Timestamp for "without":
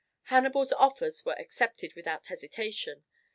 1.93-2.25